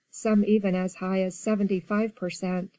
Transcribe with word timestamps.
some 0.09 0.43
even 0.45 0.73
as 0.73 0.95
high 0.95 1.21
as 1.21 1.37
seventy 1.37 1.79
five 1.79 2.15
per 2.15 2.27
cent. 2.31 2.67